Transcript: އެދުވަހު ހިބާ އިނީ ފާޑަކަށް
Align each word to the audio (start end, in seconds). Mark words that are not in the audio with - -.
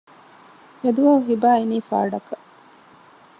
އެދުވަހު 0.81 1.21
ހިބާ 1.27 1.49
އިނީ 1.57 1.77
ފާޑަކަށް 1.89 2.47